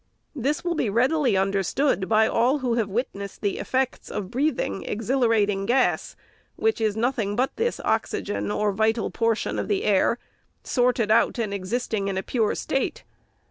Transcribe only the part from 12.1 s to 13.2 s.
a pure state.